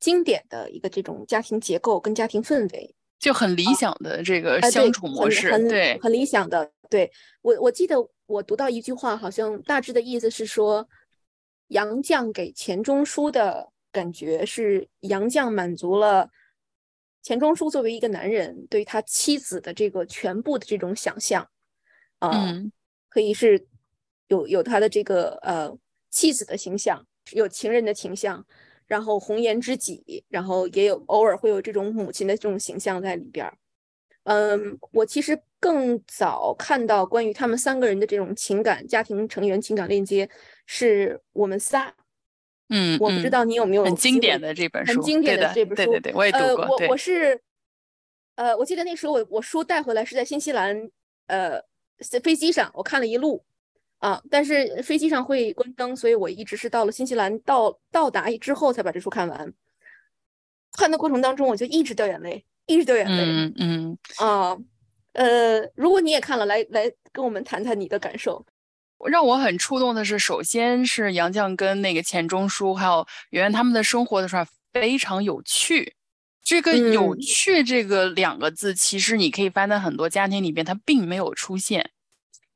[0.00, 2.94] 经典的一个这种家庭结构跟家庭氛围。
[3.18, 6.70] 就很理想的这个相处模式，对，很理想的。
[6.90, 10.86] 对我，我记得我读到一句话，好像大致的意思是说，
[11.68, 16.28] 杨绛给钱钟书的感觉是，杨绛满足了
[17.22, 21.48] 钱钟书作为一个男人对他妻子的这个全部的这种想象，
[22.18, 22.54] 啊，
[23.08, 23.66] 可以是
[24.28, 25.76] 有有他的这个呃
[26.10, 28.46] 妻子的形象，有情人的形象。
[28.88, 33.58] 然后红颜知己，然后也有偶尔会有这种母亲的这种形象在里边儿。
[34.22, 40.30] 嗯，我其实更早看到关于他们三个人的这种情感、家庭成员情感链接，
[40.66, 41.92] 是我们仨。
[42.68, 46.76] 嗯，我不知道你有没有很经典的这本书，很经典的这本书，对对对，我也读过。
[46.76, 47.40] 呃，我我是，
[48.36, 50.88] 呃，我记得那时候我我书带回来是在新西兰，
[51.26, 51.66] 呃，在
[52.22, 53.44] 飞机上我看了一路。
[53.98, 54.22] 啊！
[54.30, 59.52] 但是飞机上会关灯，所以我一直是到了新西兰到到达之后才把这书看完。
[60.72, 63.24] 看的过程当中，我就一直掉眼泪，一直掉眼泪。
[63.24, 64.56] 嗯嗯啊，
[65.14, 68.44] 呃，如果你也看了，来来跟我们谈谈你的感受。
[69.06, 75.94] 让我很触动的是，首先是杨绛跟那个钱钟书还有圆圆他们的生活的时候非常有趣。
[76.46, 81.90] 这个“有趣”这个两个字，其实你可以翻到很多家庭里边，它并没有出现。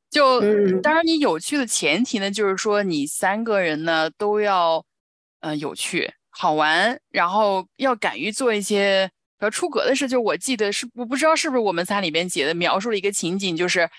[0.09, 0.41] 就
[0.81, 4.85] 当然，你有趣的前提呢，就是说你三个人呢都要，
[5.41, 10.07] 呃，有趣、好玩，然后要敢于做一些比较出格的事。
[10.07, 13.91] 就我记得是，我不知道是不是我们仨里边写的描述了一个情景，就是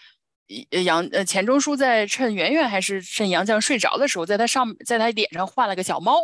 [0.86, 6.18] 杨呃钱钟书在趁圆圆还是趁杨绛睡着的时候，在他上在他脸上画了个小猫。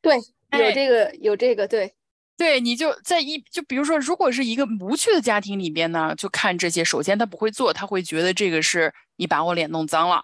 [0.00, 1.92] 对有这个有这个，对
[2.38, 10.22] 对，你就在一就比如说，如果是一个无趣的家庭里边呢，就看这些，首先他不会做，他会觉得这个是你把我脸弄脏了，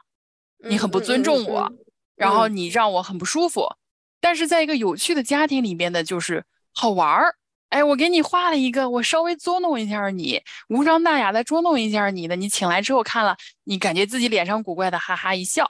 [0.59, 1.73] 你很不尊重我，
[2.15, 3.67] 然后你让我很不舒服。
[4.21, 7.35] 但是在一个有趣的家庭里边呢，就是好玩儿。
[7.71, 15.69] 哎，我给你画了一个，我稍微捉弄一下你，无伤大雅的捉弄一下你的，你请来之后看了，你感觉自己脸上古怪的，哈哈一笑。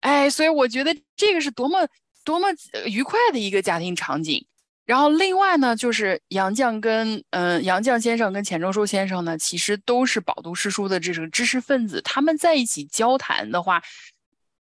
[0.00, 1.86] 哎，所以我觉得这个是多么
[2.24, 2.48] 多么
[2.86, 4.44] 愉快的一个家庭场景。
[4.86, 13.82] 然后另外呢，就是杨绛跟嗯杨绛先生跟钱钟书先生呢，其实都是饱读诗书的这种知识分子，他们在一起交谈的话，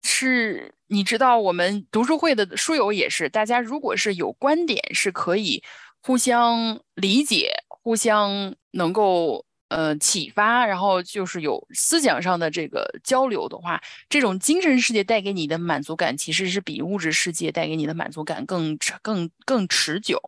[0.03, 5.61] 是你知道，我们读书会的书友也是，大家如果是有观点是可以。
[6.03, 20.21] 互相理解，互相能够呃启发，然后就是有思想上的这个交流的话，这种精神世界带给你的满足感，其实是比物质世界带给你的满足感更更更持久，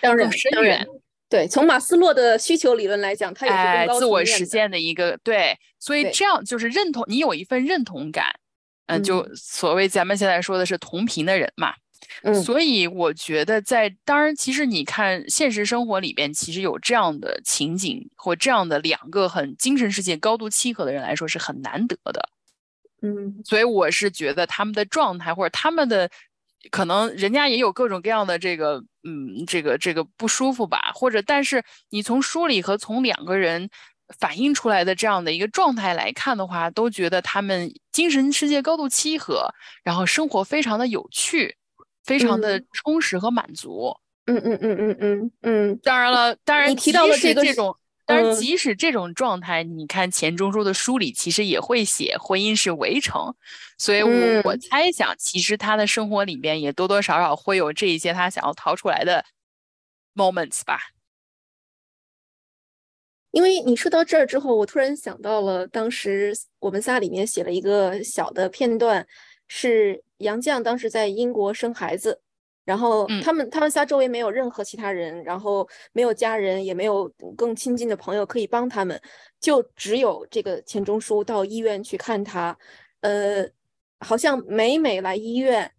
[0.00, 0.86] 当然深远。
[1.28, 8.34] 对，从马斯洛的需求理论来讲，它也是自我实现的一个对，所以这样就是认同你有一份认同感，
[8.86, 11.74] 嗯，就所谓咱们现在说的是同频的人嘛。
[12.44, 22.28] 所以我觉得，在当然，其实你看现实生活里边，其实有这样的情景或这样的两个很精神世界高度契合的人来说是很难得的。
[23.02, 26.10] 嗯，所以我是觉得他们的状态或者他们的
[26.70, 33.70] 可能人家也有各种各样的这个嗯这个这个不舒服吧，或者但是你从书里和从两个人
[34.18, 41.56] 反映出来的这样的一个状态来看的话，都觉得他们精神世界高度契合，然后生活非常的有趣。
[42.08, 43.94] 非常的充实和满足，
[44.24, 45.78] 嗯嗯嗯嗯嗯嗯。
[45.82, 53.34] 当然了，当然你提到了这个这种，当然即使这种状态，你看钱钟书的书里其实也会写婚姻是围城，
[53.76, 54.10] 所以我
[54.44, 59.22] 我猜想，其实他的生活里边也多多少少会有这一些他想要逃出来的
[60.14, 60.80] moments 吧。
[63.32, 69.06] 因为你说到这儿之后，我突然想到了当时我们仨里面写了一个小的片段。
[69.50, 72.20] 是杨绛当时在英国生孩子，
[72.64, 79.00] 然后他们他们仨周围没有任何其他人，然后没有家人，也没有更亲近的朋友可以帮他们，
[79.40, 82.56] 就只有这个钱钟书到医院去看他。
[83.00, 83.48] 呃，
[84.00, 85.70] 好像每每来医院，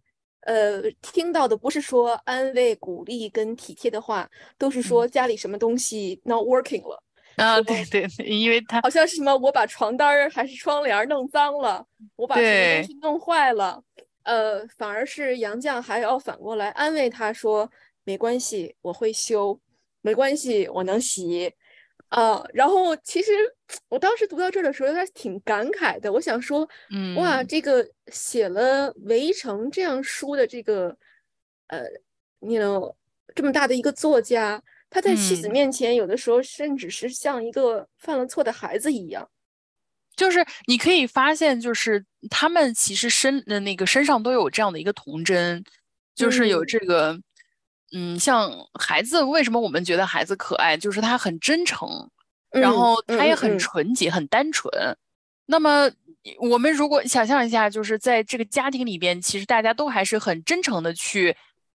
[0.41, 7.04] 呃，听到的不是说安慰、鼓励跟体贴的话，都是说家里什么东西 not working 了。
[7.36, 13.82] 啊，对对， 因为他好像是什么，我把床单儿还是窗帘弄脏了，我把什么东西弄坏了，
[14.29, 17.67] 呃，反而是杨绛还要反过来安慰他说，
[18.03, 19.59] 没关系，我会修，
[20.01, 21.51] 没关系，我能洗，
[22.09, 23.31] 啊，然后其实
[23.87, 30.95] 我当时读到这儿的时候，有点挺感慨的，我想说，嗯，哇，这个写了《围城》这样书的这个，
[31.65, 31.85] 呃
[32.41, 32.95] ，you know，
[33.33, 34.61] 这么大的一个作家。
[34.91, 39.27] 他在妻子面前，有的时候甚至是像一个犯了错的孩子一样。
[40.19, 45.63] 就是你可以发现，就是他们其实身的那个身上都有这样的一个童真，
[46.13, 47.17] 就是有这个，
[47.93, 50.75] 嗯，像孩子，为什么我们觉得孩子可爱？
[50.75, 51.88] 就是他很真诚，
[52.51, 54.69] 然后他也很纯洁、很单纯。
[55.45, 55.89] 那么
[56.41, 61.34] 我们如果想象一下，就是在这个家庭里边，其实大家都还是很真诚的去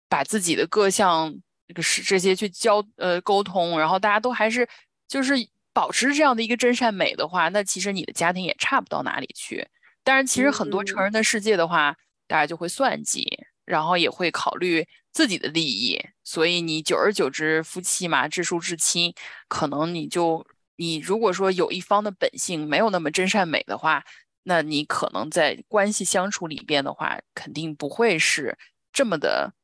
[0.09, 1.33] 把自己的各项。
[1.69, 4.69] 这个是这些去交呃沟通，然后大家都还是
[5.09, 5.35] 就是
[5.73, 9.69] 保持这样的一个真善美的话，那其实你的家庭也差不到哪里去。
[10.05, 19.15] 但是其实很多成人的世界的话，大家就会算计，然后也会考虑自己的利益，所以你久而久之，夫妻嘛，至疏至亲，
[19.49, 24.05] 可能你就你如果说有一方的本性没有那么真善美的话，
[24.43, 28.59] 那你可能在关系相处里边的话，肯定不会是
[28.93, 29.55] 这么的。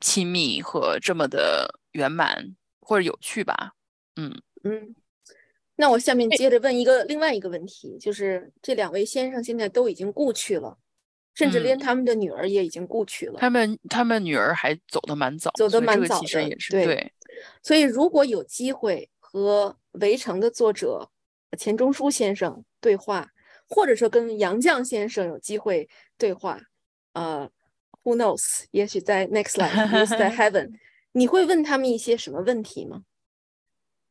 [0.00, 3.74] 亲密和这么的圆满或者有趣吧，
[4.16, 4.94] 嗯嗯。
[5.76, 10.76] 那我下面接着问一个另外一个问题，就是这两位先生现在都已经故去了，
[11.34, 13.38] 甚至连他们的女儿也已经故去了。
[13.38, 17.12] 他们他们女儿还走得蛮早，走得蛮早的，对。
[17.62, 21.08] 所以如果有机会和《围城》的作者
[21.56, 23.30] 钱钟书先生对话，
[23.68, 26.60] 或者说跟杨绛先生有机会对话，
[27.12, 27.50] 呃。
[28.04, 28.64] Who knows？
[28.70, 30.72] 也许在 next life，也许在 heaven，
[31.12, 33.02] 你会问他们一些什么问题吗？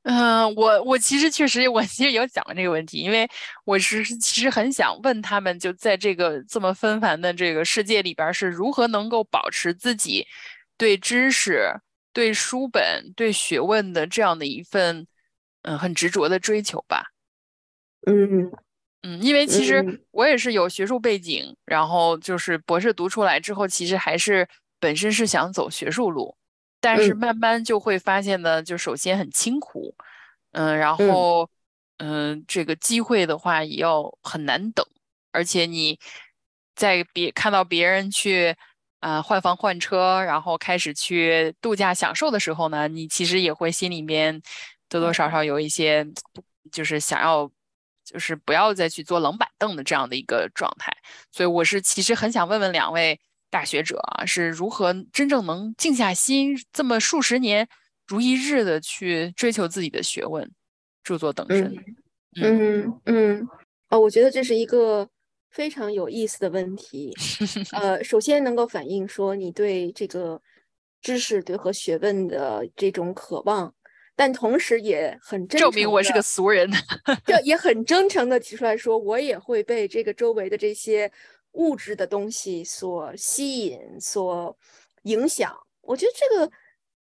[0.09, 3.29] 嗯，我我其实确实，我其实有想过这个问题，因为
[3.65, 10.25] 我是其实很想问他们，就在这个这么纷繁的这个世界里边，是如何能够保持自己
[10.77, 11.73] 对知识、
[12.13, 15.05] 对书本、对学问的这样的一份
[15.63, 17.11] 嗯很执着的追求吧？
[18.05, 18.49] 嗯。
[19.03, 24.47] 嗯，因为其实我也是有学术背景，然后就是博士读出来之后，其实还是
[24.79, 26.35] 本身是想走学术路，
[26.79, 29.95] 但是慢慢就会发现呢，就首先很清苦，
[30.51, 31.49] 嗯，然后
[31.97, 34.85] 嗯，这个机会的话也要很难等，
[35.31, 35.99] 而且你
[36.75, 38.55] 在别看到别人去
[38.99, 44.41] 啊换房换车，然后开始去度假享受的时候呢，你其实也会心里面
[44.89, 46.05] 多多少少有一些，
[46.71, 47.49] 就是想要。
[48.09, 50.95] 就是不要再去坐冷板凳的这样的一个状态，
[51.29, 53.19] 所以我是其实很想问问两位
[53.57, 57.67] 大学者啊，是如何真正能静下心，这么数十年
[58.05, 60.47] 如一日的去追求自己的学问，
[61.03, 61.75] 著作等身？
[62.39, 63.47] 嗯嗯，
[63.89, 65.09] 哦，我觉得这是一个
[65.49, 67.11] 非常有意思的问题。
[67.71, 70.39] 呃，首先能够反映说你对这个
[71.01, 73.73] 知识对和学问的这种渴望。
[74.19, 76.67] 但同时也很证明我是个俗人，
[77.23, 81.11] 这也很真诚的提出来说，我也会被这个周围的这些
[81.57, 84.57] 物质的东西所吸引、所
[85.03, 85.53] 影响。
[85.81, 86.51] 我觉得这个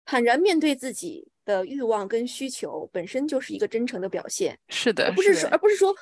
[0.05, 4.59] 坦然面对自己的欲望跟需求，本身就是一个真诚的表现。
[4.69, 5.95] 是的，而不是说，而不是说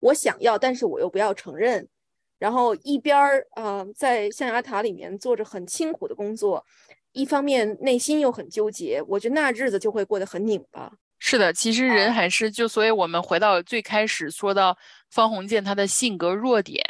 [0.00, 1.86] 我想要，但是我又不要承认，
[2.38, 6.64] 然后一边儿啊，在象牙塔里面做着很辛苦的工作。
[7.12, 10.92] 一方面内心又很纠结，我觉得那日子就会过得很拧巴。
[11.20, 14.76] 是的，其实人还是就，所以我们回到最开始说到
[15.10, 16.82] 方鸿渐他的性格弱点，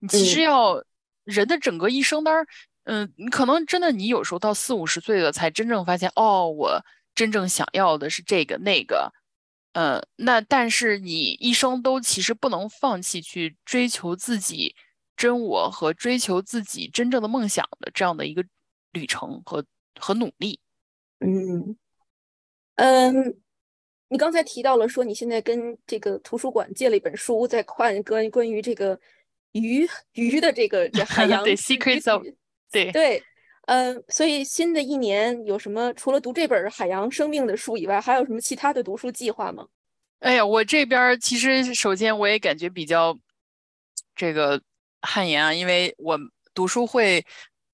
[0.00, 0.84] 你其实要
[1.24, 2.46] 人的整个一生当然，
[2.84, 6.84] 嗯，你可能真的你有时候到四五十岁了才真正发现，哦，我
[7.14, 9.12] 真正想要的是这个那个，
[9.72, 14.74] 呃，那但是你一生都其实不能放弃去追求自己
[15.16, 18.44] 真我和追求自己真正的梦想的这样的一个。
[18.92, 19.62] 旅程和
[20.00, 20.58] 和努力，
[21.20, 21.76] 嗯。
[22.76, 23.36] 嗯，
[24.08, 28.98] 你刚才提到了说你现在跟这个图书馆借了一本书，在看关关于这个
[29.52, 32.24] 鱼鱼的这个海 洋对 secrets of
[32.70, 33.22] 对对，
[33.66, 39.66] 嗯，所以新的一年有什么除了读这本海洋生命的书以外，还有什么其他的读书计划吗？
[40.20, 43.18] 哎呀，我这边其实首先我也感觉比较
[44.14, 44.62] 这个
[45.02, 46.18] 汗颜啊，因为我
[46.54, 47.24] 读书会。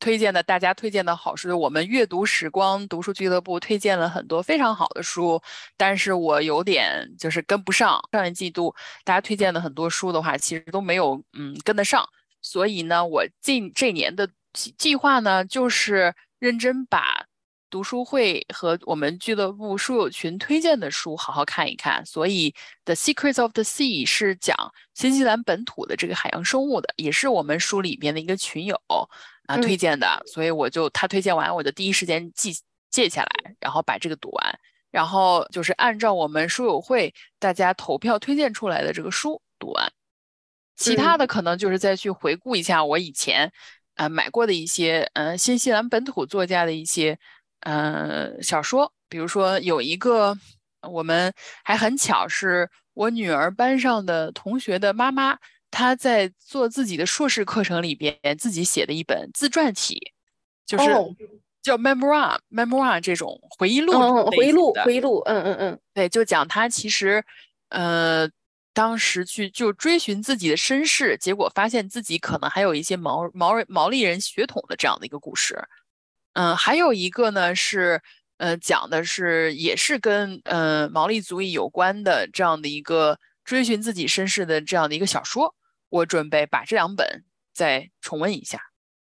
[0.03, 5.41] 推荐的大家推荐的好书，我们阅读时光读书俱乐部推荐了很多非常好的书，
[5.77, 8.03] 但是我有点就是跟不上。
[8.11, 8.75] 上一季度
[9.05, 12.05] 大家推荐的很多书的话，其实都没有嗯跟得上，
[12.41, 14.29] 所以呢，我近这年的
[14.77, 17.25] 计划呢，就是认真把
[17.71, 22.05] 读书会和我们俱乐部书友群推荐的书好好看一看。
[22.05, 22.51] 所以
[22.85, 24.57] 《The Secrets of the Sea》是讲
[24.95, 28.77] 新西兰本土的这个海洋生物的，也是我们书里边的一个群友。
[29.47, 32.55] 啊，推荐的，所以我就他推荐完，我就第一时间记
[32.91, 34.59] 记下来，然后把这个读完，
[34.91, 39.93] 然后就是按照我们书友会大家投票推荐出来的这个书读完，
[40.77, 43.53] 其他的可能就是再去回顾一下我以前
[43.97, 47.19] 呃买过的一些呃新西兰本土作家的一些
[47.61, 50.39] 呃小说，比如说有一个
[50.89, 51.33] 我们
[51.65, 55.37] 还很巧是我女儿班上的同学的妈妈。
[55.73, 60.13] 他在做自己的硕士课程里边，自己写的一本自传体，
[60.67, 60.85] 就是
[61.63, 63.93] 叫 memoir memoir 这种回忆录，
[64.27, 67.25] 回忆录，回忆录，嗯嗯嗯，对，就讲他其实，
[67.71, 68.29] 呃，
[68.75, 75.59] 当时去就追寻自己的身世，结果发现自己可能还有一些毛毛毛利人血统的这样的一个故事。
[76.35, 78.03] 嗯，还有一个呢是，
[78.37, 85.55] 呃，讲的是也是跟呃毛利族裔有关的这样的一个追寻自己身世的这样的一个小说。
[85.93, 87.23] 我准备把这两本
[87.53, 88.59] 再重温一下。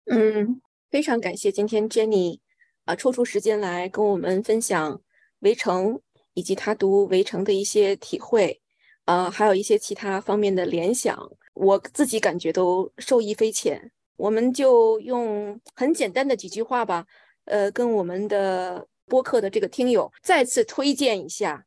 [0.05, 0.61] 嗯，
[0.91, 2.39] 非常感谢今天 Jenny
[2.85, 4.93] 啊抽出时间来跟我们分享
[5.39, 5.95] 《围城》
[6.35, 8.61] 以及他读《围城》的一些体会，
[9.05, 11.17] 啊，还有一些其他方面的联想，
[11.55, 13.91] 我自己感觉都受益匪浅。
[14.15, 17.07] 我们就用很简单的几句话吧，
[17.45, 21.57] 呃，跟我们的播客的这个听友再次推荐一下《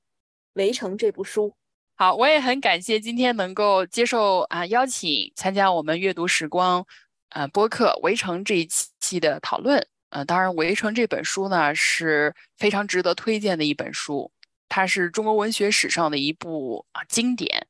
[0.54, 1.52] 围城》这部书。
[2.00, 6.86] 好，我也很感谢今天能够接受啊邀请，参加我们阅读时光，
[7.28, 9.86] 呃播客《围城》这一期的讨论。
[10.08, 14.32] 呃，当然，《围城》这本书呢是非常值得推荐的一本书，
[14.70, 17.66] 它是中国文学史上的一部啊经典。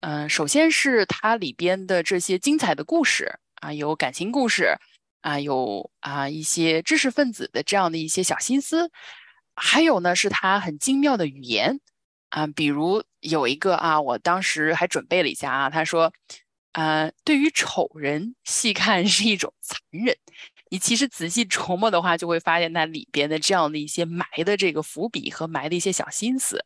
[0.00, 4.78] 嗯，首先是它里边的这些精彩的故事啊，有感情故事
[5.20, 8.90] 啊，有啊一些知识分子的这样的一些小心思，
[9.54, 11.78] 还有呢是它很精妙的语言。
[12.30, 16.12] 啊，比如有一个啊，我当时还准备了一下啊，他说，
[16.72, 20.16] 呃，对于丑人细看是一种残忍，
[20.70, 26.64] 你其实仔细琢磨的话，就会发现它里边的这样的一些埋的这个伏笔和埋的一些小心思。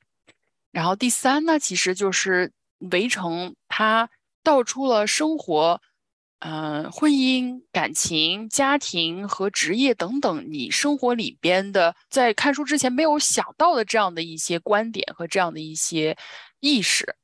[0.71, 2.53] 然后第三呢，其实就是
[2.91, 4.11] 围城，它
[4.43, 5.81] 道出了生活
[6.45, 16.17] 嗯，婚姻、感情、家庭和职业等等，你生活里边的，在看书之前没有想到的这样的一些观点和这样的一些
[16.59, 17.15] 意识，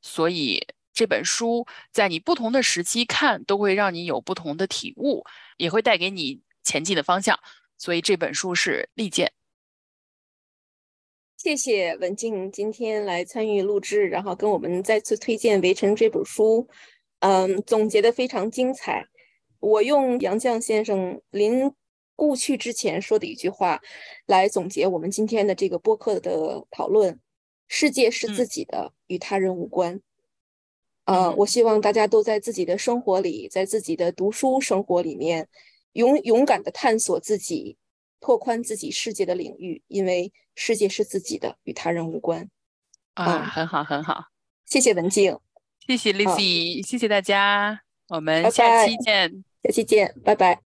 [0.00, 0.64] 所以
[0.94, 5.24] 这本书在你不同的时期看，都会让你有不同的体悟，
[5.56, 7.36] 也会带给你前进的方向。
[7.76, 9.32] 所以这本书是利剑。
[11.36, 16.68] 谢谢文静今天来参与录制，然后跟我们再次推荐《围城》这本书。
[17.20, 19.06] 嗯，总结的非常精彩。
[19.60, 21.72] 我用杨绛先生临
[22.14, 23.80] 故去之前说的一句话
[24.26, 27.18] 来总结我们今天的这个播客的讨论：
[27.66, 30.00] 世界是自己的，与他人无关。
[31.06, 35.48] 呃，我希望大家都在自己的生活里，在自己的读书生活里面，
[35.94, 37.78] 勇勇敢的探索自己，
[38.20, 42.48] 拓宽自己世界的领域，因为世界是自己的，与他人无关。
[43.14, 44.26] 啊，很好，很好。
[44.66, 45.38] 谢谢文静。
[45.88, 50.58] 谢谢 Lizzy，谢谢大家，我们下期见，下期见，拜拜。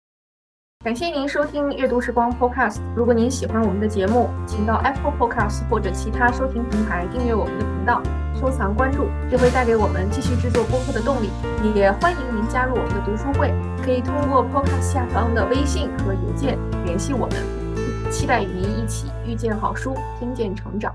[0.83, 2.79] 感谢您收听阅读时光 Podcast。
[2.95, 8.01] 如果您喜欢我们的节目，请到 Apple Podcast 或者其他收听平台订阅我们的频道，
[8.33, 11.29] 收藏关注，这会带给我们继续制作播客的动力。
[11.75, 13.53] 也欢迎您加入我们的读书会，
[13.85, 18.11] 可以通过 Podcast 下方的微信和邮件联系我们。
[18.11, 20.91] 期待与您一起遇见好书，听见成长。